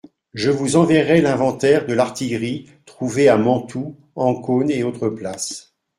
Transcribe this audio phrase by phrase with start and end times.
[0.33, 5.75] Je vous enverrai l'inventaire de l'artillerie trouvée à Mantoue, Ancône et autres places.